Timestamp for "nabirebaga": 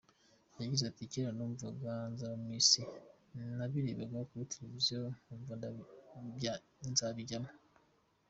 3.57-4.19